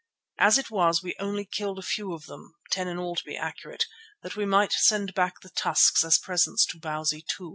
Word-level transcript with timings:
As 0.39 0.57
it 0.57 0.71
was 0.71 1.03
we 1.03 1.13
only 1.19 1.45
killed 1.45 1.77
a 1.77 1.83
few 1.83 2.11
of 2.11 2.25
them, 2.25 2.55
ten 2.71 2.87
in 2.87 2.97
all 2.97 3.15
to 3.15 3.23
be 3.23 3.37
accurate, 3.37 3.85
that 4.23 4.35
we 4.35 4.47
might 4.47 4.73
send 4.73 5.13
back 5.13 5.41
the 5.43 5.51
tusks 5.51 6.03
as 6.03 6.17
presents 6.17 6.65
to 6.71 6.79
Bausi 6.79 7.23
II. 7.39 7.49